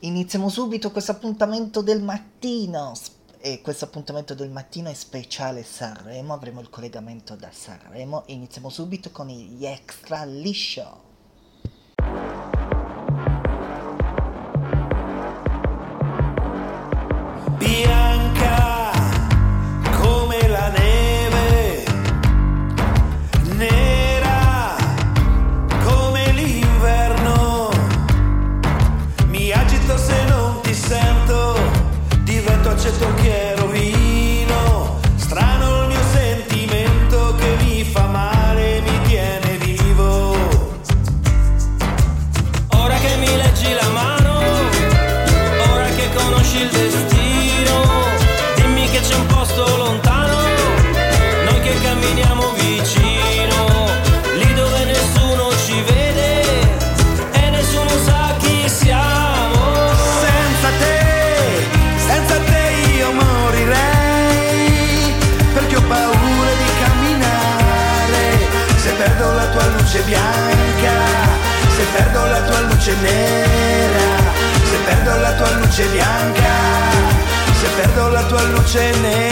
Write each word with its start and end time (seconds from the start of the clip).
Iniziamo 0.00 0.48
subito 0.48 0.92
questo 0.92 1.10
appuntamento 1.10 1.82
del 1.82 2.00
mattino. 2.00 2.92
E 3.40 3.60
questo 3.60 3.86
appuntamento 3.86 4.34
del 4.34 4.48
mattino 4.48 4.88
è 4.88 4.94
speciale 4.94 5.64
Sanremo. 5.64 6.34
Avremo 6.34 6.60
il 6.60 6.70
collegamento 6.70 7.34
da 7.34 7.50
Sanremo. 7.50 8.22
Iniziamo 8.26 8.68
subito 8.68 9.10
con 9.10 9.26
gli 9.26 9.66
extra 9.66 10.24
liscio. 10.24 11.07
Luce 72.88 73.02
nera, 73.02 74.32
se 74.64 74.76
perdo 74.86 75.18
la 75.20 75.36
tua 75.36 75.50
luce 75.60 75.86
bianca, 75.88 76.54
se 77.60 77.66
perdo 77.76 78.10
la 78.10 78.22
tua 78.22 78.42
luce 78.44 78.92
nera. 79.02 79.28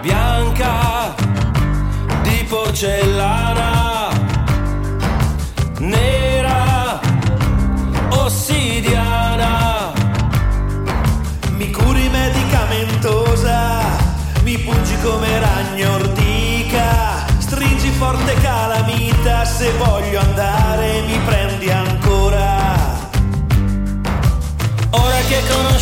Bianca 0.00 1.14
di 2.22 2.46
porcellana 2.48 3.57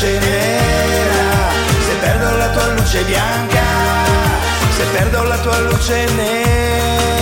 luce 0.00 0.20
nera, 0.20 1.50
se 1.84 2.06
perdo 2.06 2.38
la 2.38 2.52
tua 2.52 2.68
luce 2.68 3.02
bianca, 3.02 3.64
se 4.76 4.84
perdo 4.96 5.24
la 5.24 5.42
tua 5.42 5.58
luce 5.62 6.06
nera. 6.16 7.17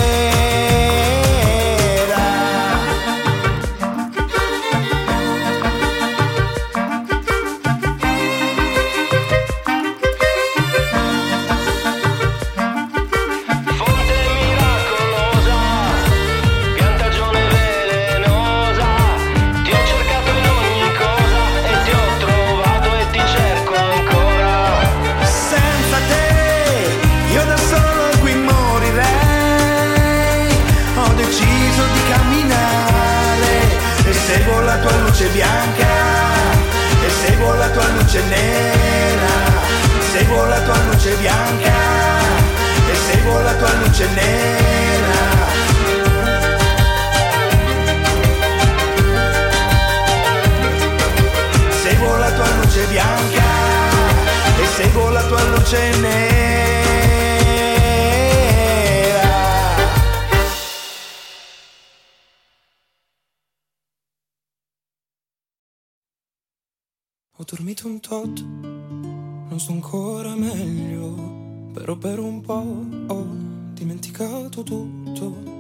Dormito 67.47 67.87
un 67.87 68.01
tot, 68.01 68.41
non 68.41 69.61
sto 69.61 69.71
ancora 69.71 70.35
meglio, 70.35 71.71
però 71.73 71.95
per 71.95 72.19
un 72.19 72.41
po' 72.41 72.85
ho 73.07 73.27
dimenticato 73.73 74.65
tutto. 74.65 75.55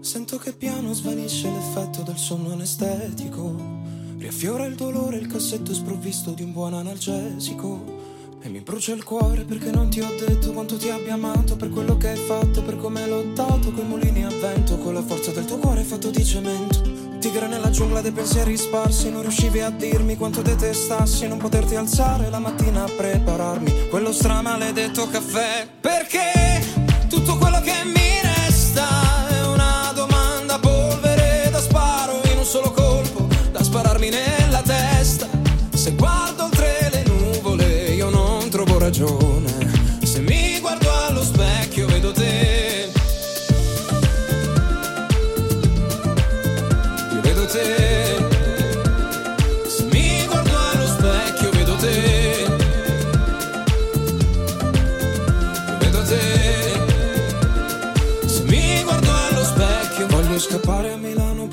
Sento 0.00 0.38
che 0.38 0.52
piano 0.52 0.92
svanisce 0.92 1.48
l'effetto 1.48 2.02
del 2.02 2.16
sonno 2.16 2.52
anestetico, 2.52 3.54
riaffiora 4.18 4.64
il 4.64 4.74
dolore 4.74 5.18
il 5.18 5.28
cassetto 5.28 5.72
sprovvisto 5.72 6.32
di 6.32 6.42
un 6.42 6.52
buon 6.52 6.74
analgesico. 6.74 7.98
E 8.40 8.48
mi 8.48 8.60
brucia 8.60 8.92
il 8.92 9.04
cuore 9.04 9.44
perché 9.44 9.70
non 9.70 9.88
ti 9.88 10.00
ho 10.00 10.08
detto 10.18 10.52
quanto 10.52 10.78
ti 10.78 10.88
abbia 10.88 11.12
amato 11.12 11.56
Per 11.56 11.68
quello 11.68 11.98
che 11.98 12.08
hai 12.08 12.16
fatto, 12.16 12.62
per 12.62 12.78
come 12.78 13.02
hai 13.02 13.10
lottato 13.10 13.70
Coi 13.70 13.84
mulini 13.84 14.24
a 14.24 14.30
vento, 14.30 14.78
con 14.78 14.94
la 14.94 15.02
forza 15.02 15.30
del 15.30 15.44
tuo 15.44 15.58
cuore 15.58 15.82
fatto 15.82 16.08
di 16.08 16.24
cemento 16.24 16.99
Tigre 17.20 17.48
nella 17.48 17.68
giungla 17.68 18.00
dei 18.00 18.12
pensieri 18.12 18.56
sparsi 18.56 19.10
Non 19.10 19.20
riuscivi 19.20 19.60
a 19.60 19.68
dirmi 19.68 20.16
quanto 20.16 20.40
detestassi 20.40 21.28
Non 21.28 21.36
poterti 21.36 21.76
alzare 21.76 22.30
la 22.30 22.38
mattina 22.38 22.84
a 22.84 22.90
prepararmi 22.90 23.88
Quello 23.90 24.10
stramaledetto 24.10 25.06
caffè. 25.06 25.68
Perché 25.80 26.64
tutto 27.10 27.36
quello 27.36 27.60
che 27.60 27.74
mi 27.84 28.19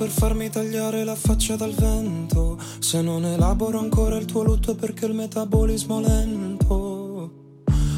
per 0.08 0.16
farmi 0.16 0.50
tagliare 0.50 1.04
la 1.04 1.16
faccia 1.16 1.58
dal 1.58 1.74
vento. 1.74 2.58
Se 2.80 3.02
non 3.02 3.26
elaboro 3.26 3.78
ancora 3.80 4.16
il 4.16 4.24
tuo 4.24 4.42
lutto 4.42 4.72
è 4.72 4.76
perché 4.76 5.06
il 5.06 5.14
metabolismo 5.14 6.00
è 6.00 6.08
lento. 6.08 7.32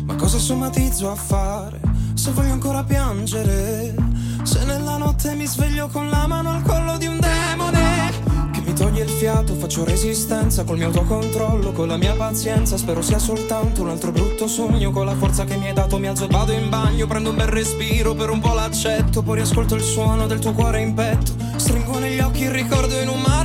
Ma 0.05 0.15
cosa 0.15 0.39
somatizzo 0.39 1.11
a 1.11 1.15
fare? 1.15 1.79
se 2.15 2.31
voglio 2.31 2.51
ancora 2.51 2.83
piangere, 2.83 3.95
se 4.43 4.65
nella 4.65 4.97
notte 4.97 5.35
mi 5.35 5.45
sveglio 5.45 5.87
con 5.87 6.09
la 6.09 6.27
mano 6.27 6.49
al 6.49 6.63
collo 6.63 6.97
di 6.97 7.05
un 7.05 7.17
demone 7.17 8.11
che 8.51 8.59
mi 8.59 8.73
toglie 8.73 9.03
il 9.03 9.09
fiato, 9.09 9.53
faccio 9.53 9.85
resistenza 9.85 10.65
col 10.65 10.77
mio 10.77 10.87
autocontrollo, 10.87 11.71
con 11.71 11.87
la 11.87 11.95
mia 11.95 12.13
pazienza, 12.15 12.75
spero 12.75 13.01
sia 13.01 13.19
soltanto 13.19 13.83
un 13.83 13.89
altro 13.89 14.11
brutto 14.11 14.47
sogno, 14.47 14.91
con 14.91 15.05
la 15.05 15.15
forza 15.15 15.45
che 15.45 15.55
mi 15.55 15.67
hai 15.67 15.73
dato 15.73 15.97
mi 15.97 16.07
alzo 16.07 16.25
e 16.25 16.27
vado 16.27 16.51
in 16.51 16.67
bagno, 16.67 17.07
prendo 17.07 17.29
un 17.29 17.37
bel 17.37 17.47
respiro, 17.47 18.13
per 18.13 18.29
un 18.29 18.41
po' 18.41 18.53
l'accetto, 18.53 19.21
poi 19.21 19.37
riascolto 19.37 19.75
il 19.75 19.83
suono 19.83 20.27
del 20.27 20.39
tuo 20.39 20.51
cuore 20.51 20.81
in 20.81 20.93
petto, 20.93 21.33
stringo 21.59 21.99
negli 21.99 22.19
occhi 22.19 22.43
il 22.43 22.51
ricordo 22.51 22.97
in 22.99 23.09
un 23.09 23.19
mare 23.19 23.38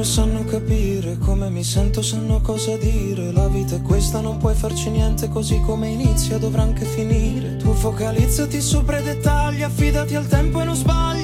e 0.00 0.04
sanno 0.04 0.44
capire 0.44 1.18
come 1.18 1.50
mi 1.50 1.62
sento 1.62 2.00
sanno 2.00 2.40
cosa 2.40 2.76
dire. 2.76 3.32
La 3.32 3.48
vita 3.48 3.76
è 3.76 3.82
questa 3.82 4.20
non 4.20 4.38
puoi 4.38 4.54
farci 4.54 4.88
niente 4.88 5.28
così 5.28 5.60
come 5.60 5.88
inizia 5.88 6.38
dovrà 6.38 6.62
anche 6.62 6.86
finire. 6.86 7.56
Tu 7.56 7.72
focalizzati 7.74 8.60
sopra 8.60 8.98
i 8.98 9.02
dettagli 9.02 9.62
affidati 9.62 10.14
al 10.14 10.26
tempo 10.26 10.60
e 10.60 10.64
non 10.64 10.74
sbagli 10.74 11.19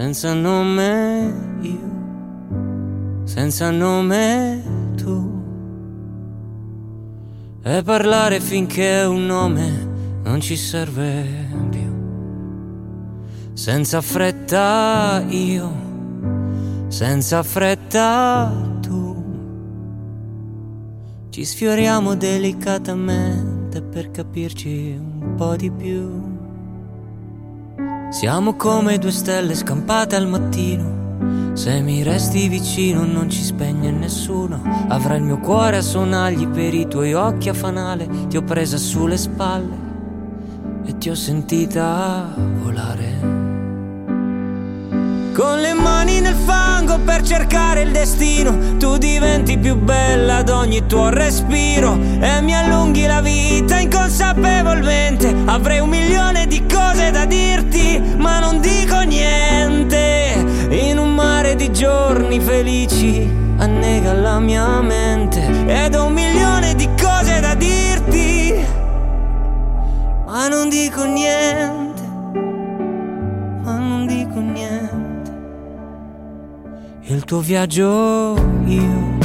Senza 0.00 0.32
nome 0.32 1.58
io, 1.60 3.24
senza 3.24 3.72
nome 3.72 4.62
tu. 4.94 5.42
E 7.64 7.82
parlare 7.82 8.38
finché 8.38 9.02
un 9.02 9.26
nome 9.26 10.20
non 10.22 10.40
ci 10.40 10.54
serve 10.54 11.26
più. 11.70 11.92
Senza 13.54 14.00
fretta 14.00 15.24
io, 15.30 15.72
senza 16.86 17.42
fretta 17.42 18.52
tu. 18.80 19.24
Ci 21.28 21.44
sfioriamo 21.44 22.14
delicatamente 22.14 23.82
per 23.82 24.12
capirci 24.12 24.96
un 24.96 25.34
po' 25.34 25.56
di 25.56 25.72
più. 25.72 26.27
Siamo 28.10 28.54
come 28.54 28.96
due 28.96 29.10
stelle 29.10 29.54
scampate 29.54 30.16
al 30.16 30.26
mattino. 30.26 31.52
Se 31.52 31.78
mi 31.82 32.02
resti 32.02 32.48
vicino 32.48 33.04
non 33.04 33.28
ci 33.28 33.42
spegne 33.42 33.90
nessuno. 33.90 34.62
Avrai 34.88 35.18
il 35.18 35.24
mio 35.24 35.38
cuore 35.38 35.76
a 35.76 35.82
sonagli 35.82 36.48
per 36.48 36.72
i 36.72 36.88
tuoi 36.88 37.12
occhi 37.12 37.50
a 37.50 37.54
fanale. 37.54 38.08
Ti 38.28 38.38
ho 38.38 38.42
presa 38.42 38.78
sulle 38.78 39.18
spalle 39.18 39.76
e 40.86 40.96
ti 40.96 41.10
ho 41.10 41.14
sentita 41.14 42.34
volare. 42.62 43.57
Con 45.38 45.60
le 45.60 45.72
mani 45.72 46.18
nel 46.20 46.34
fango 46.34 46.98
per 46.98 47.22
cercare 47.22 47.82
il 47.82 47.92
destino, 47.92 48.76
tu 48.76 48.96
diventi 48.96 49.56
più 49.56 49.76
bella 49.76 50.38
ad 50.38 50.48
ogni 50.48 50.84
tuo 50.84 51.10
respiro 51.10 51.96
e 52.18 52.40
mi 52.40 52.56
allunghi 52.56 53.06
la 53.06 53.20
vita 53.20 53.78
inconsapevolmente. 53.78 55.32
Avrei 55.44 55.78
un 55.78 55.90
milione 55.90 56.48
di 56.48 56.66
cose 56.66 57.12
da 57.12 57.24
dirti, 57.24 58.02
ma 58.16 58.40
non 58.40 58.60
dico 58.60 58.98
niente. 59.02 60.44
In 60.70 60.98
un 60.98 61.14
mare 61.14 61.54
di 61.54 61.72
giorni 61.72 62.40
felici 62.40 63.30
annega 63.58 64.14
la 64.14 64.40
mia 64.40 64.80
mente 64.80 65.40
ed 65.68 65.94
ho 65.94 66.06
un 66.06 66.14
milione 66.14 66.74
di 66.74 66.88
cose 67.00 67.38
da 67.38 67.54
dirti, 67.54 68.54
ma 70.26 70.48
non 70.48 70.68
dico 70.68 71.04
niente, 71.04 71.77
Il 77.10 77.24
tuo 77.24 77.40
viaggio 77.40 78.34
io, 78.66 79.16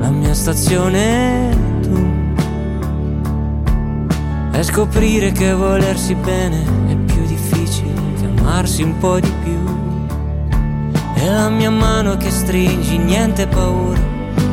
la 0.00 0.10
mia 0.10 0.34
stazione 0.34 1.56
tu. 1.80 1.94
E 4.50 4.62
scoprire 4.64 5.30
che 5.30 5.52
volersi 5.52 6.16
bene 6.16 6.60
è 6.88 6.96
più 6.96 7.24
difficile 7.24 7.94
che 8.18 8.26
amarsi 8.36 8.82
un 8.82 8.98
po' 8.98 9.20
di 9.20 9.32
più. 9.44 9.60
E 11.14 11.30
la 11.30 11.48
mia 11.50 11.70
mano 11.70 12.16
che 12.16 12.32
stringi, 12.32 12.98
niente 12.98 13.46
paura. 13.46 14.00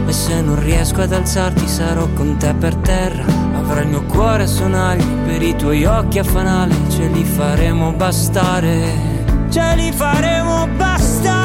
E 0.06 0.12
se 0.12 0.40
non 0.40 0.60
riesco 0.60 1.02
ad 1.02 1.14
alzarti 1.14 1.68
sarò 1.68 2.08
con 2.14 2.38
te 2.38 2.54
per 2.54 2.76
terra. 2.76 3.26
Avrò 3.56 3.82
il 3.82 3.88
mio 3.88 4.04
cuore 4.04 4.44
a 4.44 4.48
sonagli 4.48 5.04
per 5.26 5.42
i 5.42 5.56
tuoi 5.56 5.84
occhi 5.84 6.20
a 6.20 6.24
fanale. 6.24 6.76
Ce 6.90 7.08
li 7.08 7.24
faremo 7.24 7.92
bastare, 7.92 8.84
ce 9.50 9.74
li 9.76 9.92
faremo 9.92 10.68
bastare. 10.78 11.39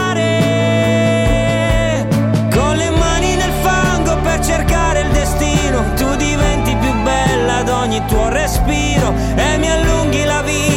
Con 2.54 2.76
le 2.76 2.90
mani 2.90 3.34
nel 3.34 3.52
fango 3.62 4.16
per 4.18 4.38
cercare 4.44 5.00
il 5.00 5.10
destino. 5.10 5.82
Tu 5.96 6.14
diventi 6.16 6.74
più 6.76 6.92
bella 7.02 7.56
ad 7.58 7.68
ogni 7.68 8.00
tuo 8.06 8.28
respiro. 8.28 9.12
E 9.34 9.58
mi 9.58 9.70
allunghi 9.70 10.24
la 10.24 10.42
vita 10.42 10.73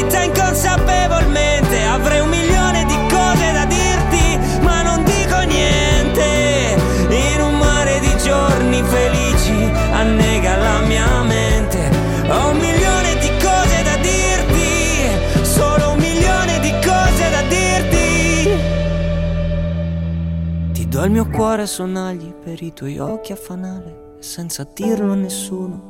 Il 21.08 21.14
mio 21.14 21.30
cuore 21.30 21.62
a 21.62 21.66
sonagli 21.66 22.34
per 22.34 22.62
i 22.62 22.74
tuoi 22.74 23.00
occhi 23.00 23.32
a 23.32 23.38
fanale. 23.38 24.18
Senza 24.20 24.68
dirlo 24.74 25.14
a 25.14 25.16
nessuno 25.16 25.82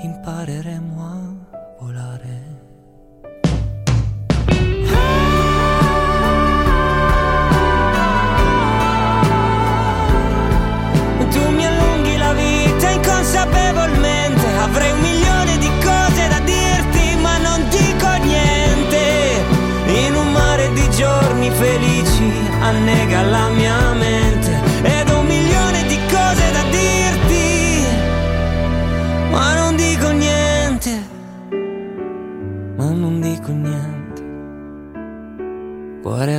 impareremo 0.00 1.02
a 1.02 1.80
volare. 1.80 2.56
Tu 11.28 11.50
mi 11.50 11.66
allunghi 11.66 12.16
la 12.16 12.32
vita 12.32 12.90
inconsapevolmente. 12.90 14.46
Avrei 14.60 14.92
un 14.92 15.00
milione 15.00 15.58
di 15.58 15.70
cose 15.82 16.28
da 16.28 16.38
dirti, 16.44 17.16
ma 17.20 17.38
non 17.38 17.68
dico 17.70 18.06
niente. 18.22 19.42
In 20.06 20.14
un 20.14 20.30
mare 20.30 20.72
di 20.74 20.88
giorni 20.90 21.50
felici 21.50 22.30
annega 22.60 23.22
la 23.22 23.48
mia 23.48 23.87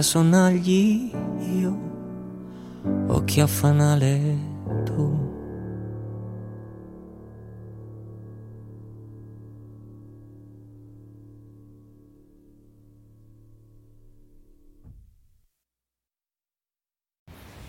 sonagli 0.10 1.12
io, 1.38 1.78
occhi 3.10 3.42
a 3.42 3.46
fanale 3.46 4.38
tu. 4.84 5.28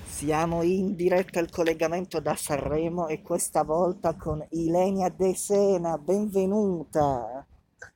Siamo 0.07 0.63
in 0.63 0.95
diretta 0.95 1.41
al 1.41 1.51
collegamento 1.51 2.21
da 2.21 2.35
Sanremo 2.35 3.09
e 3.09 3.21
questa 3.21 3.65
volta 3.65 4.17
con 4.17 4.43
Ilenia 4.49 5.11
De 5.11 5.35
Sena, 5.35 5.99
benvenuta. 5.99 7.45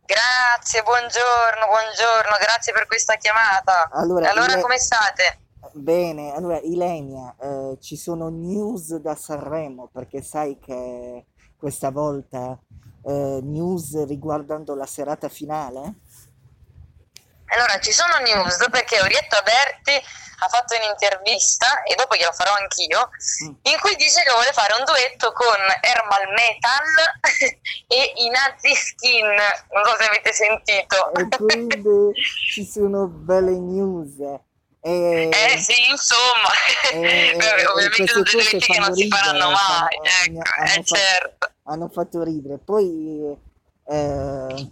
Grazie, 0.07 0.83
buongiorno, 0.83 1.65
buongiorno, 1.67 2.37
grazie 2.39 2.75
per 2.75 2.87
questa 2.87 3.15
chiamata. 3.17 3.89
Allora, 3.91 4.31
Allora, 4.31 4.53
Ile- 4.53 4.61
come 4.61 4.77
state? 4.77 5.39
Bene, 5.73 6.35
allora 6.35 6.61
Ilenia, 6.61 7.35
eh, 7.41 7.79
ci 7.81 7.97
sono 7.97 8.29
news 8.29 8.97
da 8.97 9.15
Sanremo 9.15 9.89
perché 9.91 10.21
sai 10.21 10.59
che 10.59 11.25
questa 11.57 11.91
volta 11.91 12.59
eh, 13.03 13.41
news 13.43 14.05
riguardando 14.05 14.75
la 14.75 14.85
serata 14.85 15.31
finale? 15.31 15.95
Allora, 17.55 17.79
ci 17.81 17.93
sono 17.93 18.17
news 18.19 18.67
perché 18.71 19.01
Orietta 19.01 19.41
Berti 19.43 19.93
ha 20.41 20.49
fatto 20.49 20.75
un'intervista, 20.77 21.83
e 21.85 21.95
dopo 21.95 22.17
glielo 22.17 22.33
farò 22.33 22.53
anch'io, 22.59 23.09
Mm. 23.45 23.55
in 23.63 23.79
cui 23.81 23.95
dice 23.97 24.23
che 24.25 24.31
vuole 24.33 24.51
fare 24.53 24.75
un 24.77 24.85
duetto 24.85 25.33
con 25.33 25.57
Ermal 25.81 26.29
Metal 26.35 26.85
e 27.89 28.13
i 28.17 28.29
Nazi 28.29 28.75
Skin. 28.75 29.25
Non 29.27 29.85
so 29.85 29.97
se 29.99 30.05
avete 30.05 30.33
sentito. 30.33 31.15
E 31.15 31.29
quindi 31.37 32.13
ci 32.53 32.67
sono 32.67 33.07
belle 33.07 33.53
news. 33.59 34.17
E, 34.87 35.31
Eh 35.33 35.59
sì, 35.59 35.89
insomma, 35.89 36.51
e- 36.93 37.31
e 37.41 37.67
ovviamente 37.67 38.07
sono 38.07 38.23
cose 38.25 38.37
duetti 38.37 38.59
che 38.59 38.79
non 38.79 38.95
si 38.95 39.03
ridere, 39.05 39.23
faranno 39.23 39.51
mai, 39.51 39.57
fanno- 39.57 40.41
ecco, 40.43 40.51
hanno 40.59 40.65
eh 40.67 40.69
fatto- 40.83 40.95
certo. 40.97 41.51
hanno 41.65 41.89
fatto 41.89 42.23
ridere. 42.23 42.59
Poi 42.59 43.39
eh, 43.87 44.71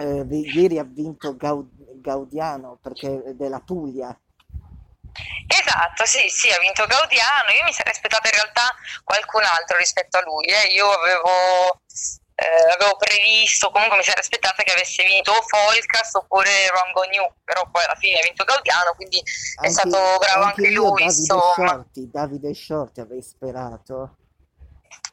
eh, 0.00 0.26
ieri 0.52 0.78
ha 0.78 0.84
vinto 0.86 1.34
Gau- 1.36 1.66
Gaudiano 2.12 2.78
perché 2.82 3.22
della 3.36 3.60
Puglia. 3.60 4.08
Esatto, 5.46 6.06
sì, 6.06 6.28
sì, 6.28 6.48
ha 6.50 6.58
vinto 6.58 6.86
Gaudiano. 6.86 7.50
Io 7.50 7.64
mi 7.64 7.72
sarei 7.72 7.92
aspettata 7.92 8.28
in 8.28 8.34
realtà 8.34 8.74
qualcun 9.04 9.42
altro 9.44 9.76
rispetto 9.76 10.16
a 10.18 10.22
lui. 10.22 10.46
eh. 10.46 10.68
Io 10.72 10.88
avevo, 10.90 11.82
eh, 12.34 12.72
avevo 12.72 12.96
previsto, 12.96 13.70
comunque 13.70 13.96
mi 13.98 14.04
sarei 14.04 14.20
aspettata 14.22 14.62
che 14.62 14.72
avesse 14.72 15.04
vinto 15.04 15.32
o 15.32 15.42
Folcas 15.42 16.14
oppure 16.14 16.68
Rongo 16.68 17.02
New, 17.04 17.26
però 17.44 17.68
poi 17.70 17.84
alla 17.84 17.96
fine 17.96 18.20
ha 18.20 18.22
vinto 18.22 18.44
Gaudiano, 18.44 18.94
quindi 18.94 19.20
è 19.60 19.68
stato 19.68 19.98
bravo 20.18 20.44
anche 20.44 20.62
io, 20.68 20.82
lui, 20.82 21.04
Davide 21.04 21.20
insomma. 21.20 21.68
Shorty, 21.68 22.10
Davide 22.10 22.54
Shorty 22.54 23.00
avrei 23.00 23.22
sperato. 23.22 24.16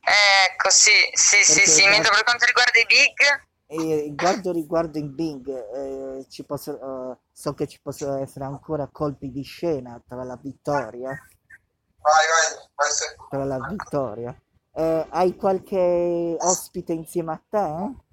Ecco, 0.07 0.69
sì, 0.69 0.91
sì, 1.13 1.43
sì, 1.43 1.53
Perché 1.55 1.67
sì. 1.67 1.81
da- 1.83 1.89
Mentre 1.89 2.11
per 2.11 2.23
quanto 2.23 2.45
riguarda 2.45 2.79
i 2.79 2.85
big, 2.85 3.44
E 3.67 4.11
guardo 4.13 4.51
riguardo 4.51 4.99
in 4.99 5.15
Bing, 5.15 5.47
eh, 5.49 6.25
ci 6.29 6.43
posso- 6.45 7.11
eh, 7.13 7.17
so 7.31 7.53
che 7.53 7.67
ci 7.67 7.79
possono 7.81 8.21
essere 8.21 8.45
ancora 8.45 8.87
colpi 8.91 9.31
di 9.31 9.43
scena 9.43 9.99
tra 10.07 10.23
la 10.23 10.37
vittoria. 10.41 11.09
Vai, 11.09 12.25
vai, 12.29 12.67
vai 12.75 12.91
se- 12.91 13.15
Tra 13.29 13.43
la 13.43 13.57
vittoria. 13.67 14.39
Eh, 14.77 15.07
hai 15.09 15.35
qualche 15.35 16.35
ospite 16.39 16.93
insieme 16.93 17.31
a 17.31 17.41
te? 17.49 18.03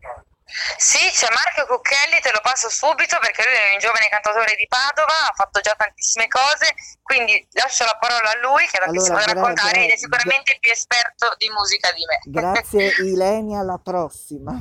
Sì, 0.76 0.98
c'è 1.12 1.28
Marco 1.32 1.74
Cucchelli, 1.74 2.20
te 2.20 2.30
lo 2.32 2.40
passo 2.42 2.68
subito 2.68 3.18
perché 3.20 3.42
lui 3.44 3.54
è 3.54 3.72
un 3.74 3.78
giovane 3.78 4.08
cantautore 4.08 4.54
di 4.56 4.66
Padova, 4.68 5.28
ha 5.28 5.34
fatto 5.34 5.60
già 5.60 5.74
tantissime 5.76 6.28
cose, 6.28 6.74
quindi 7.02 7.46
lascio 7.52 7.84
la 7.84 7.96
parola 8.00 8.30
a 8.30 8.38
lui 8.40 8.66
che 8.66 8.78
Allora, 8.78 8.92
tantissimo 8.92 9.18
gra- 9.18 9.32
raccontare 9.32 9.80
ed 9.80 9.84
gra- 9.86 9.94
è 9.94 9.96
sicuramente 9.96 10.56
più 10.60 10.70
esperto 10.72 11.34
di 11.36 11.48
musica 11.50 11.92
di 11.92 12.04
me. 12.04 12.18
Grazie 12.24 12.92
Ilenia, 13.04 13.60
alla 13.60 13.78
prossima. 13.78 14.52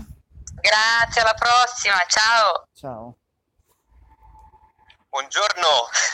Grazie, 0.59 1.21
alla 1.21 1.33
prossima, 1.33 1.97
ciao. 2.07 2.67
Ciao. 2.73 3.17
Buongiorno, 5.09 5.67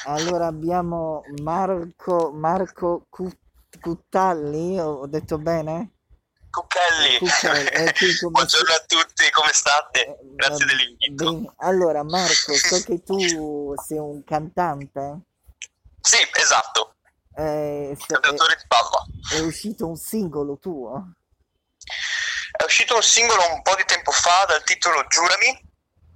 Allora 0.05 0.47
abbiamo 0.47 1.23
Marco, 1.41 2.31
Marco 2.31 3.05
Cut- 3.09 3.37
Cuttalli, 3.79 4.79
ho 4.79 5.05
detto 5.05 5.37
bene? 5.37 5.91
Cucchelli. 6.49 7.19
Cucchelli, 7.19 7.67
eh, 7.67 7.93
qui 7.93 8.17
come 8.17 8.31
Buongiorno 8.31 8.73
a 8.73 8.83
tutti, 8.87 9.29
come 9.31 9.53
state? 9.53 10.05
Eh, 10.05 10.17
Grazie 10.33 10.65
va 10.65 10.71
dell'invito. 10.71 11.31
bene. 11.31 11.53
Allora 11.57 12.03
Marco, 12.03 12.53
so 12.53 12.81
che 12.85 13.03
tu 13.03 13.75
sei 13.85 13.99
un 13.99 14.23
cantante, 14.23 15.19
Sì, 16.01 16.17
esatto, 16.39 16.95
eh, 17.35 17.95
cantatore 18.07 18.55
di 18.55 18.63
Padova. 18.67 19.05
è, 19.31 19.35
è 19.35 19.39
uscito 19.41 19.85
un 19.87 19.95
singolo 19.95 20.57
tuo? 20.57 21.11
È 22.57 22.63
uscito 22.63 22.95
un 22.95 23.03
singolo 23.03 23.53
un 23.53 23.61
po' 23.61 23.75
di 23.75 23.85
tempo 23.85 24.11
fa 24.11 24.45
dal 24.47 24.63
titolo 24.63 25.05
Giurami, 25.07 25.65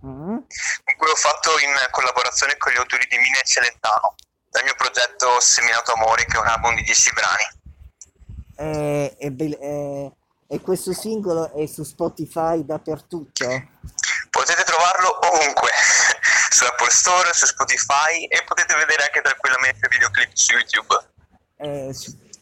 Mm? 0.03 0.33
in 0.33 0.97
cui 0.97 1.09
ho 1.11 1.15
fatto 1.15 1.51
in 1.59 1.71
collaborazione 1.91 2.57
con 2.57 2.71
gli 2.71 2.77
autori 2.77 3.05
di 3.07 3.17
Mina 3.17 3.39
e 3.39 3.45
Celentano, 3.45 4.15
dal 4.49 4.63
mio 4.63 4.73
progetto 4.75 5.39
Seminato 5.39 5.93
Amore, 5.93 6.25
che 6.25 6.37
è 6.37 6.39
un 6.39 6.47
album 6.47 6.73
di 6.73 6.81
10 6.81 7.11
brani. 7.13 7.45
Eh, 8.55 9.15
è 9.17 9.29
bel- 9.29 9.59
eh, 9.61 10.11
e 10.47 10.59
questo 10.61 10.91
singolo 10.93 11.53
è 11.53 11.67
su 11.67 11.83
Spotify 11.83 12.65
dappertutto? 12.65 13.45
Potete 14.31 14.63
trovarlo 14.63 15.19
ovunque, 15.27 15.69
su 16.49 16.65
Apple 16.65 16.89
Store, 16.89 17.31
su 17.33 17.45
Spotify 17.45 18.25
e 18.25 18.43
potete 18.43 18.73
vedere 18.75 19.03
anche 19.03 19.21
tranquillamente 19.21 19.87
videoclip 19.87 20.31
su 20.33 20.53
YouTube. 20.55 20.95
Eh, 21.57 21.95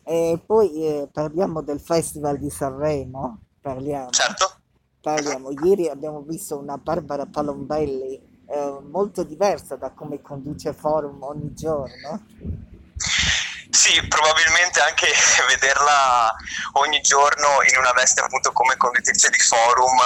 e 0.05 0.41
poi 0.45 0.87
eh, 0.87 1.09
parliamo 1.11 1.61
del 1.61 1.81
Festival 1.81 2.37
di 2.39 2.49
Sanremo, 2.49 3.48
parliamo. 3.61 4.09
Certo? 4.09 4.59
Parliamo. 5.01 5.51
Ieri 5.63 5.89
abbiamo 5.89 6.21
visto 6.21 6.57
una 6.57 6.77
Barbara 6.77 7.25
Palombelli 7.25 8.43
eh, 8.49 8.79
molto 8.89 9.23
diversa 9.23 9.75
da 9.75 9.91
come 9.91 10.21
conduce 10.21 10.73
forum 10.73 11.21
ogni 11.23 11.53
giorno. 11.53 12.25
Sì, 13.69 14.05
probabilmente 14.07 14.81
anche 14.81 15.07
vederla 15.47 16.33
ogni 16.73 16.99
giorno 17.01 17.61
in 17.69 17.77
una 17.77 17.91
veste 17.91 18.21
appunto 18.21 18.51
come 18.51 18.75
conduttrice 18.75 19.29
di 19.29 19.39
forum 19.39 19.97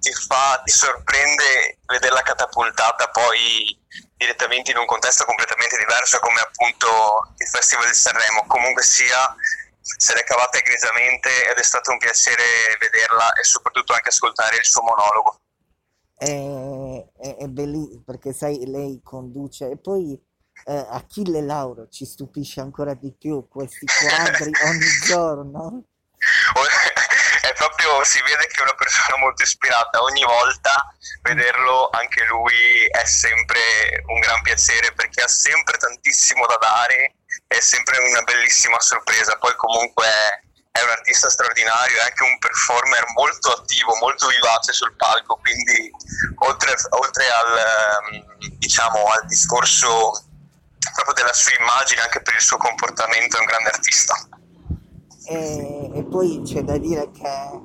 ti 0.00 0.12
fa, 0.12 0.60
ti 0.64 0.72
sorprende 0.72 1.78
vederla 1.86 2.22
catapultata 2.22 3.08
poi 3.08 3.78
direttamente 4.16 4.70
in 4.70 4.78
un 4.78 4.86
contesto 4.86 5.24
completamente 5.24 5.76
diverso 5.76 6.18
come 6.20 6.40
appunto 6.40 7.34
il 7.36 7.46
Festival 7.46 7.86
di 7.86 7.94
Sanremo. 7.94 8.44
Comunque 8.46 8.82
sia, 8.82 9.34
se 9.82 10.14
l'è 10.14 10.22
cavata 10.24 10.58
egregiamente 10.58 11.50
ed 11.50 11.58
è 11.58 11.62
stato 11.62 11.90
un 11.90 11.98
piacere 11.98 12.44
vederla 12.78 13.32
e 13.32 13.42
soprattutto 13.42 13.92
anche 13.92 14.08
ascoltare 14.08 14.56
il 14.56 14.64
suo 14.64 14.82
monologo. 14.82 15.40
È, 16.14 17.04
è, 17.20 17.36
è 17.36 17.46
bellissimo 17.48 18.02
perché 18.06 18.32
sai, 18.32 18.64
lei 18.66 19.00
conduce 19.02 19.70
e 19.70 19.76
poi 19.76 20.20
eh, 20.64 20.86
Achille 20.90 21.40
Lauro 21.40 21.88
ci 21.88 22.04
stupisce 22.04 22.60
ancora 22.60 22.94
di 22.94 23.12
più 23.12 23.48
questi 23.48 23.86
quadri 23.86 24.50
ogni 24.64 24.90
giorno. 25.04 25.82
è 27.40 27.52
proprio 27.54 28.04
si 28.04 28.22
vede 28.22 28.46
che 28.46 28.60
è 28.60 28.62
una 28.62 28.74
persona 28.74 29.18
molto 29.18 29.42
ispirata 29.42 30.02
ogni 30.02 30.22
volta 30.22 30.94
vederlo 31.22 31.88
anche 31.90 32.24
lui 32.26 32.86
è 32.88 33.04
sempre 33.04 34.04
un 34.06 34.20
gran 34.20 34.40
piacere 34.42 34.92
perché 34.92 35.22
ha 35.22 35.28
sempre 35.28 35.76
tantissimo 35.78 36.46
da 36.46 36.56
dare 36.60 37.16
è 37.56 37.60
sempre 37.60 37.98
una 37.98 38.22
bellissima 38.22 38.80
sorpresa. 38.80 39.36
Poi 39.38 39.54
comunque 39.56 40.06
è 40.72 40.82
un 40.82 40.88
artista 40.88 41.28
straordinario 41.28 41.98
è 41.98 42.00
anche 42.00 42.22
un 42.22 42.38
performer 42.38 43.04
molto 43.14 43.52
attivo 43.52 43.94
molto 44.00 44.26
vivace 44.28 44.72
sul 44.72 44.96
palco 44.96 45.36
quindi 45.36 45.90
oltre, 46.46 46.74
oltre 46.88 47.24
al 47.28 47.58
ehm, 47.58 48.56
diciamo 48.56 49.04
al 49.04 49.26
discorso 49.26 50.12
proprio 50.94 51.14
della 51.14 51.34
sua 51.34 51.52
immagine 51.60 52.00
anche 52.00 52.22
per 52.22 52.34
il 52.34 52.40
suo 52.40 52.56
comportamento 52.56 53.36
è 53.36 53.40
un 53.40 53.46
grande 53.46 53.68
artista. 53.68 54.14
E, 55.26 55.90
e 55.94 56.02
poi 56.04 56.42
c'è 56.44 56.62
da 56.62 56.76
dire 56.78 57.10
che 57.12 57.60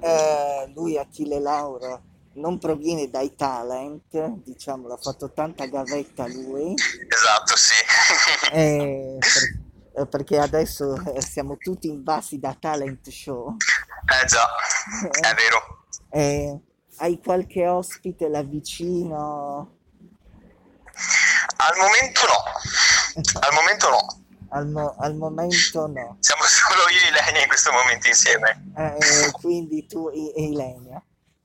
eh, 0.00 0.72
lui, 0.74 0.96
Achille 0.96 1.40
Lauro, 1.40 2.02
non 2.34 2.58
proviene 2.58 3.10
dai 3.10 3.34
talent, 3.34 4.16
diciamo, 4.44 4.92
ha 4.92 4.96
fatto 4.96 5.32
tanta 5.32 5.66
gavetta 5.66 6.26
lui, 6.28 6.74
esatto 7.08 7.56
sì 7.56 7.79
eh, 8.52 9.16
per- 9.18 10.02
eh, 10.02 10.06
perché 10.06 10.38
adesso 10.38 10.96
eh, 11.14 11.20
siamo 11.20 11.56
tutti 11.56 11.88
invasi 11.88 12.38
da 12.38 12.56
talent 12.58 13.08
show. 13.10 13.56
Eh 13.56 14.26
già, 14.26 14.46
è 15.30 15.34
vero. 15.34 15.84
Eh, 16.10 16.58
hai 16.96 17.20
qualche 17.22 17.66
ospite 17.66 18.28
là 18.28 18.42
vicino? 18.42 19.78
Al 21.56 21.76
momento 21.76 22.20
no. 22.26 22.42
Al 23.40 23.52
momento 23.52 23.90
no. 23.90 24.18
Al, 24.52 24.66
mo- 24.66 24.96
al 24.98 25.14
momento 25.14 25.86
no. 25.86 26.16
Siamo 26.18 26.42
solo 26.44 26.88
io 26.90 27.06
e 27.06 27.08
Ilenia 27.10 27.42
in 27.42 27.48
questo 27.48 27.70
momento 27.70 28.08
insieme. 28.08 28.72
Eh, 28.76 29.30
quindi 29.32 29.86
tu 29.86 30.08
e, 30.08 30.32
e 30.34 30.42
Ilenia. 30.46 31.02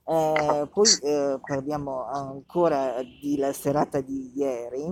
Eh, 0.07 0.69
poi 0.71 0.99
eh, 1.03 1.39
parliamo 1.45 2.07
ancora 2.07 2.95
della 3.21 3.53
serata 3.53 4.01
di 4.01 4.31
ieri, 4.35 4.91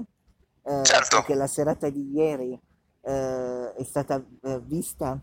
eh, 0.63 0.83
Certo. 0.83 1.17
perché 1.17 1.35
la 1.35 1.47
serata 1.47 1.89
di 1.89 2.11
ieri 2.13 2.59
eh, 3.01 3.73
è 3.73 3.83
stata 3.83 4.23
eh, 4.43 4.59
vista 4.61 5.19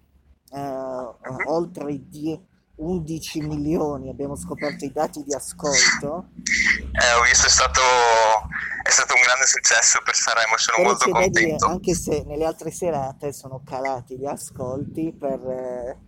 eh, 0.52 1.14
oltre 1.46 2.08
di 2.08 2.48
11 2.80 3.40
milioni, 3.42 4.08
abbiamo 4.08 4.34
scoperto 4.36 4.84
i 4.86 4.92
dati 4.92 5.22
di 5.22 5.34
ascolto. 5.34 6.28
Eh, 6.34 7.18
ho 7.18 7.22
visto, 7.28 7.46
è 7.46 7.50
stato, 7.50 7.80
è 8.82 8.88
stato 8.90 9.14
un 9.14 9.20
grande 9.22 9.46
successo 9.46 10.00
per 10.02 10.14
Sanremo, 10.14 10.56
sono 10.56 10.76
Però 10.78 10.88
molto 10.88 11.10
contento. 11.10 11.66
anche 11.66 11.94
se 11.94 12.24
nelle 12.26 12.46
altre 12.46 12.70
serate 12.70 13.32
sono 13.32 13.62
calati 13.64 14.16
gli 14.18 14.24
ascolti, 14.24 15.12
per, 15.12 15.40
eh, 15.46 15.98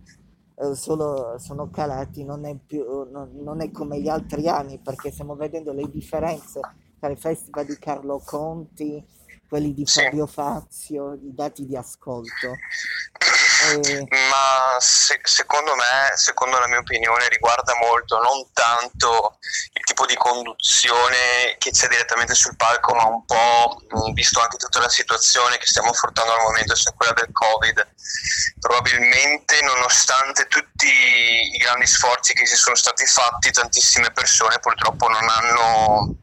eh, 0.55 0.75
solo, 0.75 1.35
sono 1.37 1.69
calati, 1.69 2.23
non 2.23 2.45
è, 2.45 2.55
più, 2.55 2.83
non, 3.09 3.29
non 3.43 3.61
è 3.61 3.69
come 3.71 4.01
gli 4.01 4.09
altri 4.09 4.47
anni, 4.47 4.79
perché 4.79 5.11
stiamo 5.11 5.35
vedendo 5.35 5.73
le 5.73 5.87
differenze 5.91 6.59
tra 6.99 7.11
i 7.11 7.15
festival 7.17 7.65
di 7.65 7.77
Carlo 7.77 8.19
Conti, 8.25 9.05
quelli 9.53 9.73
di. 9.75 9.85
Fabio 9.85 10.25
Fazio, 10.25 11.13
i 11.13 11.31
dati 11.31 11.67
di 11.67 11.75
ascolto. 11.75 12.55
Eh, 13.65 14.07
Ma 14.29 14.77
se- 14.79 15.21
secondo 15.23 15.75
me, 15.75 16.11
secondo 16.15 16.59
la 16.59 16.67
mia 16.67 16.79
opinione, 16.79 17.29
riguarda 17.29 17.73
molto 17.75 18.19
non 18.21 18.45
tanto 18.51 19.37
il 19.73 19.83
tipo 19.83 20.05
di 20.05 20.15
conduzione 20.15 21.55
che 21.59 21.71
c'è 21.71 21.87
direttamente 21.87 22.33
sul 22.35 22.55
palco, 22.57 22.93
ma 22.93 23.05
un 23.05 23.25
po', 23.25 23.77
mh, 23.87 24.11
visto 24.13 24.41
anche 24.41 24.57
tutta 24.57 24.79
la 24.79 24.89
situazione 24.89 25.57
che 25.57 25.65
stiamo 25.67 25.89
affrontando 25.91 26.33
al 26.33 26.41
momento, 26.41 26.75
cioè 26.75 26.93
quella 26.93 27.13
del 27.13 27.29
Covid, 27.31 27.87
probabilmente 28.59 29.61
nonostante 29.61 30.47
tutti 30.47 30.87
i 31.53 31.57
grandi 31.57 31.85
sforzi 31.87 32.33
che 32.33 32.45
si 32.45 32.55
sono 32.55 32.75
stati 32.75 33.05
fatti, 33.05 33.51
tantissime 33.51 34.11
persone 34.11 34.59
purtroppo 34.59 35.07
non 35.07 35.27
hanno 35.29 36.15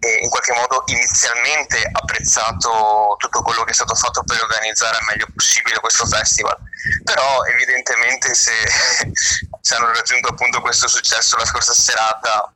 eh, 0.00 0.18
in 0.22 0.28
qualche 0.28 0.52
modo 0.52 0.82
inizialmente 0.86 1.82
apprezzato 1.92 3.14
tutto 3.18 3.42
quello 3.42 3.64
che 3.64 3.70
è 3.70 3.74
stato 3.74 3.94
fatto 3.94 4.22
per 4.24 4.40
organizzare 4.42 4.96
al 4.96 5.04
meglio 5.04 5.26
possibile 5.34 5.80
questo 5.80 6.06
festival. 6.06 6.56
Però 7.04 7.44
evidentemente 7.44 8.34
se, 8.34 8.52
se 9.60 9.74
hanno 9.74 9.92
raggiunto 9.92 10.28
appunto 10.28 10.60
questo 10.60 10.88
successo 10.88 11.36
la 11.36 11.44
scorsa 11.44 11.72
serata 11.72 12.52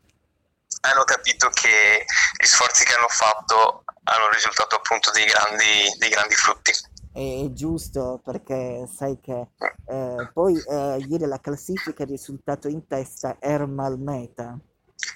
hanno 0.85 1.05
capito 1.05 1.49
che 1.51 2.05
gli 2.41 2.47
sforzi 2.47 2.85
che 2.85 2.95
hanno 2.95 3.09
fatto 3.09 3.85
hanno 4.05 4.29
risultato 4.31 4.77
appunto 4.77 5.11
dei 5.13 5.25
grandi, 5.27 5.95
dei 5.99 6.09
grandi 6.09 6.35
frutti. 6.35 6.73
è 7.13 7.47
giusto 7.53 8.21
perché 8.25 8.89
sai 8.93 9.21
che 9.21 9.49
eh, 9.87 10.31
poi 10.33 10.59
eh, 10.59 11.05
ieri 11.09 11.27
la 11.27 11.39
classifica 11.41 12.03
è 12.03 12.07
risultato 12.07 12.67
in 12.69 12.87
testa 12.89 13.37
Ermal 13.39 13.99
Meta. 13.99 14.59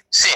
Sì, 0.07 0.29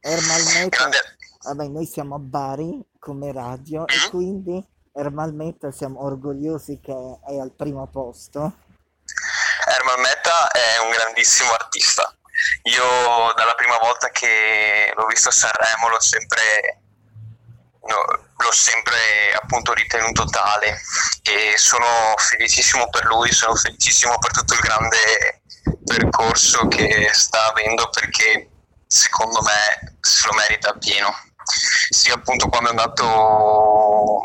Ermal 0.00 0.42
Meta, 0.54 0.68
grande, 0.68 0.98
vabbè, 1.42 1.66
noi 1.66 1.86
siamo 1.86 2.14
a 2.14 2.18
Bari 2.18 2.80
come 3.00 3.32
radio 3.32 3.86
e 3.88 3.96
Mhm. 4.04 4.10
quindi 4.10 4.66
Ermal 4.96 5.34
Meta 5.34 5.70
siamo 5.70 6.04
orgogliosi 6.04 6.80
che 6.82 6.92
è 7.28 7.38
al 7.38 7.52
primo 7.54 7.86
posto. 7.86 8.64
Herman 9.68 10.00
Meta 10.00 10.50
è 10.50 10.78
un 10.78 10.90
grandissimo 10.90 11.52
artista. 11.52 12.16
Io 12.62 13.32
dalla 13.34 13.52
prima 13.54 13.76
volta 13.76 14.08
che 14.08 14.90
l'ho 14.96 15.04
visto 15.06 15.28
a 15.28 15.32
Sanremo 15.32 15.88
l'ho 15.88 16.00
sempre, 16.00 16.80
no, 17.82 18.04
l'ho 18.36 18.52
sempre 18.52 19.34
appunto 19.34 19.74
ritenuto 19.74 20.24
tale 20.24 20.80
e 21.22 21.58
sono 21.58 22.14
felicissimo 22.16 22.88
per 22.88 23.04
lui, 23.04 23.30
sono 23.32 23.54
felicissimo 23.54 24.16
per 24.18 24.32
tutto 24.32 24.54
il 24.54 24.60
grande 24.60 25.42
percorso 25.84 26.68
che 26.68 27.10
sta 27.12 27.50
avendo 27.50 27.90
perché 27.90 28.48
secondo 28.86 29.42
me 29.42 29.98
se 30.00 30.26
lo 30.26 30.32
merita 30.32 30.70
appieno. 30.70 31.14
Sia 31.88 32.14
appunto 32.14 32.48
quando 32.48 32.68
è 32.68 32.72
andato 32.72 34.20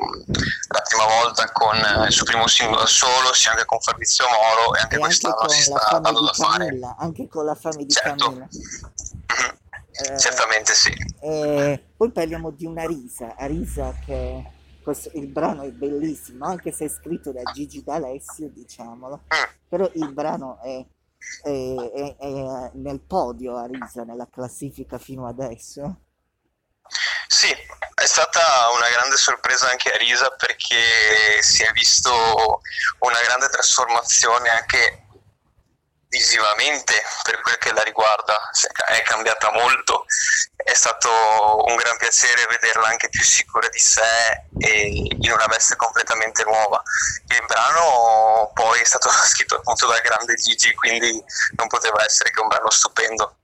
la 0.98 1.06
prima 1.06 1.22
volta 1.24 1.52
con 1.52 1.76
il 2.06 2.12
suo 2.12 2.26
primo 2.26 2.48
singolo 2.48 2.80
da 2.82 2.86
solo, 2.86 3.34
sia 3.34 3.52
anche 3.52 3.66
con 3.66 3.80
Fabrizio 3.80 4.26
Moro 4.28 4.76
e 4.76 4.80
anche 4.82 4.96
E 4.96 4.98
anche 4.98 4.98
quest'anno 5.00 5.36
con 5.36 5.50
si 5.50 5.62
sta 5.64 6.00
dando 6.00 6.22
da 6.26 6.34
fare. 6.34 6.66
Camilla, 6.68 6.96
anche 6.98 7.28
con 7.28 7.46
la 7.46 7.56
fame 7.56 7.86
di 7.86 7.92
Certo. 7.92 8.24
Camilla. 8.26 8.48
Mhm. 8.52 9.58
Eh, 9.92 10.18
Certamente 10.18 10.74
sì. 10.74 10.92
E 11.22 11.84
poi 11.96 12.12
parliamo 12.12 12.50
di 12.52 12.66
una 12.66 12.86
Risa, 12.86 13.36
Arisa 13.38 13.94
che 14.06 14.44
questo- 14.82 15.12
il 15.14 15.28
brano 15.28 15.62
è 15.64 15.70
bellissimo, 15.72 16.46
anche 16.46 16.72
se 16.72 16.86
è 16.86 16.88
scritto 16.90 17.32
da 17.32 17.42
Gigi 17.54 17.84
D'Alessio, 17.84 18.50
diciamolo, 18.50 19.22
Mm. 19.26 19.50
però 19.68 19.90
il 19.94 20.12
brano 20.14 20.60
è, 20.62 20.84
è- 21.44 21.92
è- 21.94 22.16
è 22.18 22.72
nel 22.74 23.00
podio 23.02 23.58
Arisa, 23.58 24.04
nella 24.04 24.28
classifica 24.32 24.98
fino 24.98 25.28
adesso. 25.28 25.98
Sì, 27.34 27.50
è 27.50 28.06
stata 28.06 28.72
una 28.76 28.90
grande 28.90 29.16
sorpresa 29.16 29.70
anche 29.70 29.90
a 29.90 29.96
Risa 29.96 30.30
perché 30.32 31.42
si 31.42 31.64
è 31.64 31.72
visto 31.72 32.62
una 33.00 33.22
grande 33.22 33.48
trasformazione 33.48 34.50
anche 34.50 35.06
visivamente 36.10 36.94
per 37.24 37.40
quel 37.40 37.58
che 37.58 37.72
la 37.72 37.84
riguarda, 37.84 38.38
è- 38.88 39.02
cambiata 39.04 39.50
molto, 39.52 40.04
è 40.58 40.74
stato 40.74 41.10
un 41.68 41.76
gran 41.78 41.96
piacere 41.96 42.46
vederla 42.48 42.88
anche 42.90 43.08
più 43.08 43.24
sicura 43.24 43.70
di 43.70 43.80
sé 43.80 44.44
e 44.60 44.88
in 45.18 45.32
una 45.32 45.46
veste 45.46 45.78
completamente 45.78 46.44
nuova. 46.44 46.84
Il 47.30 47.46
brano 47.48 48.52
poi 48.54 48.82
è 48.82 48.86
stato 48.86 49.08
scritto 49.24 49.56
appunto 49.56 49.88
dal 49.88 50.02
grande 50.02 50.36
Gigi, 50.36 50.74
quindi 50.76 51.24
non 51.56 51.68
poteva 51.68 52.04
essere 52.04 52.32
che 52.32 52.42
un 52.42 52.50
brano 52.50 52.70
stupendo 52.70 53.38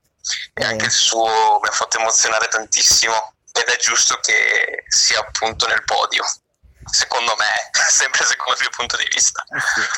e 0.52 0.62
Eh. 0.62 0.66
anche 0.66 0.84
il 0.84 0.90
suo 0.90 1.58
mi 1.62 1.68
ha 1.68 1.72
fatto 1.72 1.98
emozionare 1.98 2.48
tantissimo 2.48 3.32
ed 3.60 3.68
è 3.68 3.76
giusto 3.78 4.16
che 4.20 4.84
sia 4.86 5.20
appunto 5.20 5.66
nel 5.66 5.82
podio. 5.84 6.22
Secondo 6.84 7.32
me 7.36 7.46
sempre 7.90 8.24
secondo 8.24 8.52
il 8.52 8.60
mio 8.60 8.70
punto 8.76 8.96
di 8.96 9.08
vista. 9.12 9.44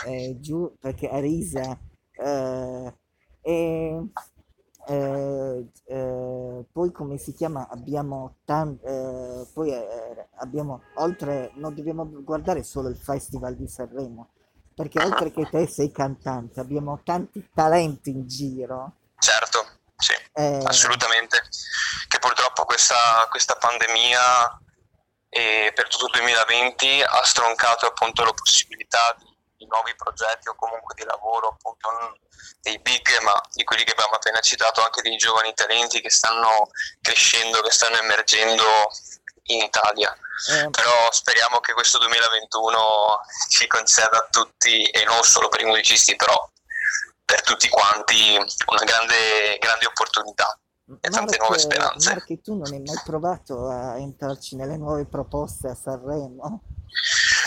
Eh 0.07 0.37
giù 0.41 0.75
perché 0.81 1.09
Arisa 1.09 1.79
eh, 2.13 2.95
è, 3.43 3.99
eh, 4.89 5.67
eh, 5.87 6.65
poi 6.73 6.93
come 6.93 7.19
si 7.19 7.33
chiama? 7.33 7.69
Abbiamo 7.71 8.39
tanti 8.45 8.83
poi 9.53 9.73
eh, 9.73 10.29
abbiamo 10.39 10.83
oltre 10.95 11.53
non 11.55 11.75
dobbiamo 11.75 12.09
guardare 12.23 12.63
solo 12.63 12.89
il 12.89 12.97
festival 12.97 13.57
di 13.57 13.69
Sanremo 13.69 14.31
perché 14.75 15.03
oltre 15.03 15.31
che 15.31 15.47
te 15.51 15.69
sei 15.69 15.93
cantante 15.93 16.61
abbiamo 16.61 17.01
tanti 17.05 17.47
talenti 17.55 18.11
in 18.11 18.27
giro. 18.27 18.95
Certo 19.19 19.79
sì 20.01 20.15
eh, 20.33 20.61
assolutamente 20.65 21.37
che 22.11 22.19
purtroppo 22.19 22.65
questa, 22.65 23.25
questa 23.31 23.55
pandemia 23.55 24.59
eh, 25.29 25.71
per 25.73 25.87
tutto 25.87 26.07
il 26.07 26.13
2020 26.13 27.03
ha 27.03 27.25
stroncato 27.25 27.87
appunto 27.87 28.25
la 28.25 28.33
possibilità 28.33 29.15
di, 29.17 29.33
di 29.59 29.67
nuovi 29.67 29.95
progetti 29.95 30.49
o 30.49 30.57
comunque 30.57 30.95
di 30.97 31.05
lavoro 31.05 31.51
appunto 31.51 31.89
non 31.89 32.13
dei 32.63 32.81
big 32.81 33.21
ma 33.21 33.41
di 33.53 33.63
quelli 33.63 33.85
che 33.85 33.93
abbiamo 33.93 34.15
appena 34.15 34.41
citato 34.41 34.83
anche 34.83 35.03
dei 35.03 35.17
giovani 35.17 35.55
talenti 35.55 36.01
che 36.01 36.11
stanno 36.11 36.71
crescendo 37.01 37.61
che 37.61 37.71
stanno 37.71 37.99
emergendo 37.99 38.65
in 39.45 39.63
Italia. 39.63 40.13
Eh, 40.51 40.69
però 40.71 41.13
speriamo 41.13 41.61
che 41.61 41.75
questo 41.75 41.99
2021 41.99 43.21
ci 43.51 43.69
conceda 43.69 44.17
a 44.17 44.27
tutti 44.31 44.83
e 44.83 45.05
non 45.05 45.23
solo 45.23 45.49
per 45.49 45.61
i 45.61 45.65
musicisti 45.65 46.17
però 46.17 46.51
per 47.25 47.43
tutti 47.43 47.69
quanti 47.69 48.37
una 48.67 48.85
grande, 48.85 49.59
grande 49.59 49.87
opportunità 49.87 50.59
e 51.01 51.09
tante 51.09 51.37
nuove 51.39 51.59
speranze. 51.59 52.11
Marchi, 52.13 52.41
tu 52.41 52.57
non 52.57 52.73
hai 52.73 52.81
mai 52.81 53.01
provato 53.05 53.69
a 53.69 53.99
entrarci 53.99 54.57
nelle 54.57 54.77
nuove 54.77 55.05
proposte 55.05 55.69
a 55.69 55.75
Sanremo? 55.75 56.63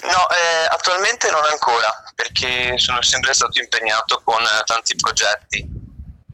No, 0.03 0.29
eh, 0.29 0.67
attualmente 0.69 1.29
non 1.29 1.41
ancora, 1.49 1.89
perché 2.15 2.77
sono 2.77 3.01
sempre 3.01 3.33
stato 3.33 3.59
impegnato 3.59 4.21
con 4.23 4.41
eh, 4.41 4.63
tanti 4.65 4.95
progetti. 4.95 5.81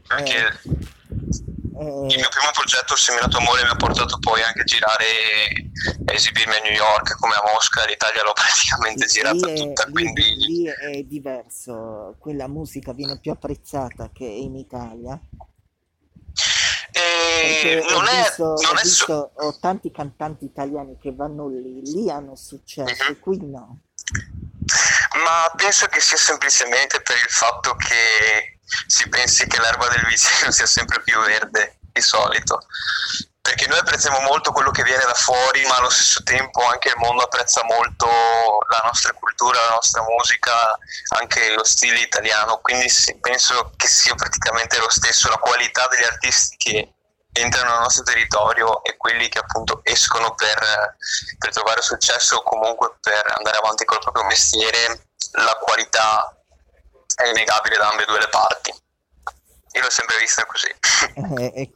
Anche 0.08 0.58
Eh, 1.80 2.06
il 2.10 2.16
mio 2.18 2.28
primo 2.28 2.50
progetto, 2.52 2.94
Seminato 2.94 3.38
Amore, 3.38 3.62
mi 3.62 3.70
ha 3.70 3.76
portato 3.76 4.18
poi 4.18 4.42
anche 4.42 4.60
a 4.60 4.64
girare 4.64 5.04
a 6.04 6.12
esibirmi 6.12 6.54
a 6.54 6.60
New 6.60 6.72
York 6.72 7.16
come 7.16 7.34
a 7.34 7.42
Mosca, 7.50 7.86
l'Italia 7.86 8.22
l'ho 8.22 8.32
praticamente 8.36 9.06
girata 9.06 9.50
è, 9.50 9.54
tutta, 9.54 9.84
lì- 9.86 9.92
quindi 9.92 10.22
lì 10.36 10.64
è 10.66 11.02
diverso, 11.04 12.16
quella 12.18 12.48
musica 12.48 12.92
viene 12.92 13.18
più 13.18 13.30
apprezzata 13.32 14.10
che 14.12 14.24
in 14.24 14.56
Italia. 14.56 15.18
Eh, 17.42 17.84
non 17.90 18.02
ho 18.04 18.08
è, 18.08 18.16
visto, 18.22 18.44
non 18.44 18.54
ho, 18.54 18.72
è 18.74 18.76
so- 18.76 18.82
visto- 18.82 19.30
ho 19.34 19.58
tanti 19.60 19.90
cantanti 19.90 20.44
italiani 20.44 20.98
che 21.00 21.12
vanno 21.14 21.48
lì, 21.48 21.80
lì 21.82 22.10
hanno 22.10 22.36
successo, 22.36 23.04
Mhm. 23.04 23.18
qui 23.20 23.38
no. 23.46 23.78
ma 25.24 25.52
penso 25.56 25.86
che 25.86 26.00
sia 26.00 26.16
semplicemente 26.16 27.00
per 27.02 27.16
il 27.16 27.28
fatto 27.30 27.74
che 27.76 28.58
si 28.86 29.08
pensi 29.08 29.46
che 29.46 29.60
l'erba 29.60 29.88
del 29.88 30.04
vicino 30.06 30.50
sia 30.52 30.66
sempre 30.66 31.02
più 31.02 31.18
verde 31.20 31.78
di 31.92 32.00
solito 32.00 32.60
perché 33.50 33.66
noi 33.66 33.78
apprezziamo 33.78 34.20
molto 34.20 34.52
quello 34.52 34.70
che 34.70 34.84
viene 34.84 35.02
da 35.04 35.14
fuori, 35.14 35.66
ma 35.66 35.74
allo 35.74 35.90
stesso 35.90 36.22
tempo 36.22 36.64
anche 36.66 36.90
il 36.90 36.98
mondo 36.98 37.24
apprezza 37.24 37.64
molto 37.64 38.06
la 38.68 38.82
nostra 38.84 39.12
cultura, 39.12 39.60
la 39.64 39.70
nostra 39.70 40.04
musica, 40.04 40.78
anche 41.16 41.52
lo 41.52 41.64
stile 41.64 41.98
italiano, 41.98 42.60
quindi 42.60 42.88
sì, 42.88 43.18
penso 43.18 43.72
che 43.76 43.88
sia 43.88 44.14
praticamente 44.14 44.78
lo 44.78 44.88
stesso, 44.88 45.28
la 45.28 45.38
qualità 45.38 45.88
degli 45.88 46.04
artisti 46.04 46.56
che 46.58 46.94
entrano 47.32 47.70
nel 47.70 47.80
nostro 47.80 48.04
territorio 48.04 48.84
e 48.84 48.96
quelli 48.96 49.28
che 49.28 49.40
appunto 49.40 49.80
escono 49.82 50.32
per, 50.34 50.96
per 51.36 51.52
trovare 51.52 51.82
successo 51.82 52.36
o 52.36 52.42
comunque 52.44 52.98
per 53.00 53.34
andare 53.36 53.58
avanti 53.58 53.84
col 53.84 53.98
proprio 53.98 54.26
mestiere, 54.26 55.08
la 55.32 55.58
qualità 55.60 56.36
è 57.16 57.26
innegabile 57.26 57.76
da 57.76 57.88
ambedue 57.88 58.20
le 58.20 58.28
parti. 58.28 58.72
Io 59.72 59.82
l'ho 59.82 59.90
sempre 59.90 60.18
vista 60.18 60.44
così. 60.46 60.68
è, 61.14 61.52
è, 61.52 61.70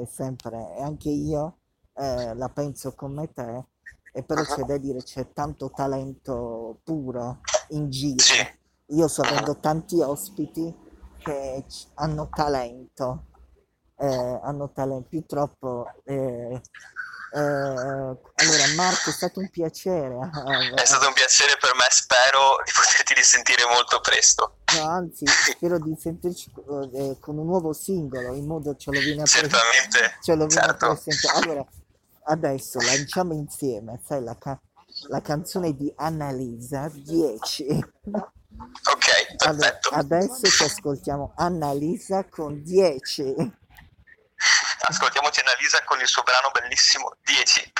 è 0.00 0.06
sempre, 0.06 0.76
e 0.78 0.82
anche 0.82 1.10
io 1.10 1.58
eh, 1.94 2.34
la 2.34 2.48
penso 2.48 2.94
come 2.94 3.30
te, 3.32 3.66
e 4.12 4.22
però 4.22 4.42
c'è 4.42 4.62
da 4.62 4.78
dire 4.78 5.02
c'è 5.02 5.32
tanto 5.32 5.70
talento 5.70 6.80
puro 6.82 7.40
in 7.70 7.90
giro. 7.90 8.22
Sì. 8.22 8.56
Io 8.92 9.08
sto 9.08 9.22
avendo 9.22 9.58
tanti 9.58 10.00
ospiti 10.00 10.74
che 11.18 11.64
hanno 11.94 12.28
talento, 12.32 13.26
eh, 13.96 14.40
hanno 14.42 14.72
talento, 14.72 15.08
purtroppo. 15.10 15.86
eh, 16.04 16.60
eh, 17.32 17.38
allora 17.38 18.64
Marco 18.76 19.10
è 19.10 19.12
stato 19.12 19.40
un 19.40 19.48
piacere. 19.50 20.16
È 20.74 20.84
stato 20.84 21.06
un 21.08 21.12
piacere 21.12 21.56
per 21.60 21.74
me, 21.74 21.84
spero 21.90 22.56
di 22.64 22.72
poterti 22.74 23.14
risentire 23.14 23.64
molto 23.66 24.00
presto. 24.00 24.58
No, 24.76 24.86
anzi, 24.88 25.24
spero 25.26 25.78
di 25.78 25.96
sentirci 25.98 26.50
eh, 26.94 27.16
con 27.20 27.38
un 27.38 27.46
nuovo 27.46 27.72
singolo, 27.72 28.34
in 28.34 28.46
modo 28.46 28.74
ce 28.76 28.90
lo 28.92 29.00
viene 29.00 29.22
a 29.22 29.24
Certamente, 29.26 30.18
ce 30.22 30.34
lo 30.34 30.46
certo. 30.48 30.88
presentare. 30.88 31.38
Allora, 31.42 31.66
adesso 32.24 32.78
lanciamo 32.80 33.32
insieme, 33.34 34.00
sai, 34.06 34.22
la, 34.22 34.36
ca- 34.38 34.60
la 35.08 35.20
canzone 35.22 35.74
di 35.74 35.92
Annalisa 35.96 36.90
10. 36.92 37.66
Ok, 38.10 39.06
Allora, 39.46 39.70
perfetto. 39.70 39.88
adesso 39.94 40.46
ci 40.46 40.64
ascoltiamo 40.64 41.32
Annalisa 41.36 42.24
con 42.24 42.62
10. 42.62 43.34
Ascoltiamoci 44.90 45.40
Annalisa 45.40 45.82
con 45.84 46.00
il 46.00 46.06
suo 46.06 46.22
brano 46.22 46.50
bellissimo 46.50 47.12
10. 47.22 47.72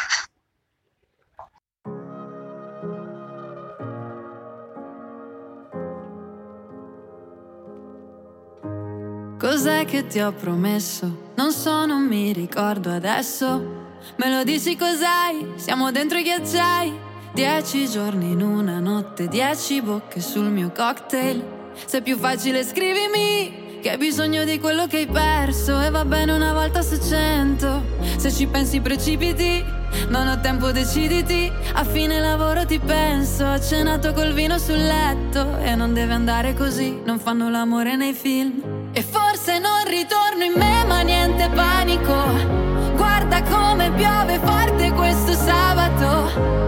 Cos'è 9.38 9.86
che 9.86 10.06
ti 10.06 10.20
ho 10.20 10.32
promesso? 10.32 11.32
Non 11.36 11.50
so, 11.52 11.86
non 11.86 12.06
mi 12.06 12.34
ricordo 12.34 12.92
adesso. 12.92 13.96
Me 14.16 14.28
lo 14.28 14.44
dici 14.44 14.76
cos'hai? 14.76 15.54
Siamo 15.56 15.90
dentro 15.90 16.18
i 16.18 16.22
ghiacciai. 16.22 17.06
Dieci 17.32 17.88
giorni 17.88 18.32
in 18.32 18.42
una 18.42 18.80
notte, 18.80 19.28
dieci 19.28 19.80
bocche 19.80 20.20
sul 20.20 20.50
mio 20.50 20.70
cocktail. 20.72 21.72
Se 21.86 21.98
è 21.98 22.02
più 22.02 22.18
facile 22.18 22.62
scrivimi 22.62 23.67
che 23.80 23.90
hai 23.90 23.96
bisogno 23.96 24.44
di 24.44 24.58
quello 24.58 24.86
che 24.86 24.98
hai 24.98 25.06
perso 25.06 25.80
e 25.80 25.90
va 25.90 26.04
bene 26.04 26.32
una 26.32 26.52
volta 26.52 26.82
su 26.82 26.98
cento. 27.00 27.82
Se 28.16 28.32
ci 28.32 28.46
pensi 28.46 28.80
precipiti, 28.80 29.64
non 30.08 30.26
ho 30.26 30.40
tempo 30.40 30.72
deciditi. 30.72 31.50
A 31.74 31.84
fine 31.84 32.18
lavoro 32.20 32.66
ti 32.66 32.78
penso, 32.78 33.44
ho 33.44 33.60
cenato 33.60 34.12
col 34.12 34.32
vino 34.32 34.58
sul 34.58 34.78
letto 34.78 35.58
e 35.58 35.74
non 35.74 35.94
deve 35.94 36.12
andare 36.12 36.54
così, 36.54 37.00
non 37.04 37.18
fanno 37.18 37.48
l'amore 37.50 37.96
nei 37.96 38.14
film. 38.14 38.90
E 38.92 39.02
forse 39.02 39.58
non 39.58 39.84
ritorno 39.86 40.42
in 40.42 40.54
me, 40.56 40.84
ma 40.84 41.00
niente 41.02 41.48
panico. 41.48 42.96
Guarda 42.96 43.42
come 43.42 43.92
piove 43.92 44.38
forte 44.42 44.90
questo 44.92 45.32
sabato. 45.32 46.67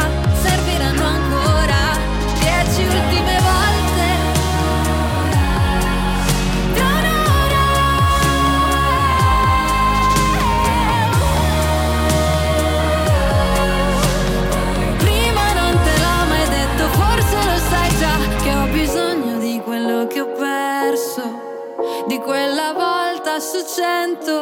quella 22.31 22.71
volta 22.71 23.41
su 23.41 23.59
cento. 23.75 24.33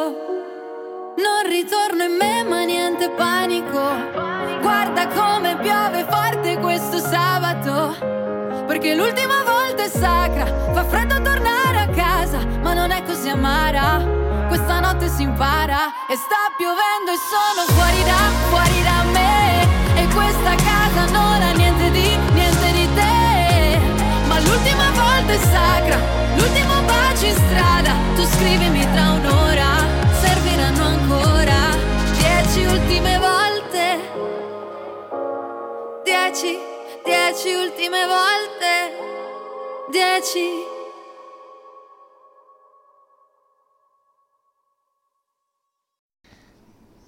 Non 1.16 1.42
ritorno 1.44 2.04
in 2.04 2.14
me 2.16 2.44
ma 2.44 2.62
niente 2.62 3.10
panico, 3.10 3.82
guarda 4.60 5.08
come 5.08 5.56
piove 5.56 6.06
forte 6.08 6.56
questo 6.58 6.98
sabato, 6.98 7.96
perché 8.68 8.94
l'ultima 8.94 9.42
volta 9.42 9.82
è 9.82 9.88
sacra, 9.88 10.46
fa 10.72 10.84
freddo 10.84 11.20
tornare 11.20 11.78
a 11.78 11.88
casa, 11.88 12.38
ma 12.62 12.74
non 12.74 12.92
è 12.92 13.02
così 13.02 13.28
amara. 13.28 14.00
Questa 14.46 14.78
notte 14.78 15.08
si 15.08 15.22
impara 15.22 16.06
e 16.08 16.14
sta 16.14 16.42
piovendo 16.56 17.10
e 17.10 17.18
sono 17.28 17.66
fuori 17.76 18.04
da, 18.04 18.20
fuori 18.50 18.82
da 18.84 18.89
bacio 27.20 27.26
in 27.26 27.34
strada. 27.34 27.92
Tu 28.14 28.24
scrivimi 28.24 28.80
tra 28.92 29.10
un'ora, 29.12 29.76
serviranno 30.20 30.84
ancora 30.84 31.76
dieci 32.16 32.64
ultime 32.64 33.18
volte. 33.18 33.98
Dieci, 36.02 36.56
dieci 37.04 37.54
ultime 37.54 38.06
volte. 38.06 38.68
Dieci. 39.90 40.68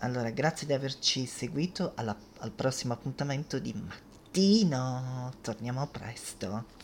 Allora, 0.01 0.31
grazie 0.31 0.67
di 0.67 0.73
averci 0.73 1.27
seguito 1.27 1.93
alla- 1.95 2.17
al 2.41 2.51
prossimo 2.51 2.93
appuntamento 2.93 3.59
di 3.61 3.73
mattino. 3.73 5.33
Torniamo 5.41 5.87
presto. 5.87 6.82